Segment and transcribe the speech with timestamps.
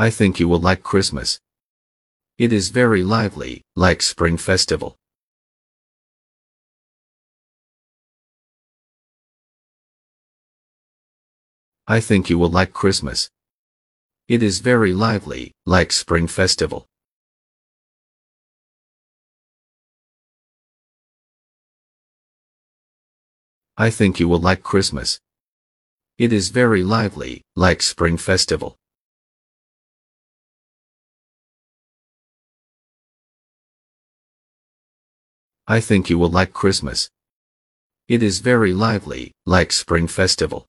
[0.00, 1.40] I think you will like Christmas.
[2.38, 4.96] It is very lively, like Spring Festival.
[11.86, 13.28] I think you will like Christmas.
[14.26, 16.86] It is very lively, like Spring Festival.
[23.76, 25.20] I think you will like Christmas.
[26.16, 28.78] It is very lively, like Spring Festival.
[35.66, 37.10] I think you will like Christmas.
[38.08, 40.66] It is very lively, like Spring Festival.